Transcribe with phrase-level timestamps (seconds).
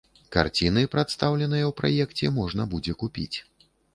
[0.35, 3.37] Карціны, прадстаўленыя ў праекце можна будзе купіць.